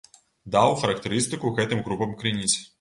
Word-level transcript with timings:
Даў 0.55 0.73
характарыстыку 0.81 1.53
гэтым 1.61 1.87
групам 1.91 2.19
крыніц. 2.25 2.53